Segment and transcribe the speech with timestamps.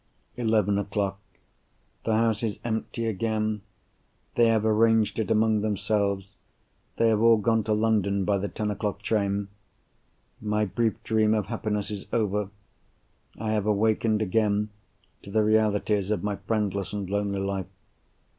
[0.35, 3.61] Eleven o'clock.—The house is empty again.
[4.33, 6.33] They have arranged it among themselves;
[6.97, 9.49] they have all gone to London by the ten o'clock train.
[10.41, 12.49] My brief dream of happiness is over.
[13.37, 14.69] I have awakened again
[15.21, 17.67] to the realities of my friendless and lonely life.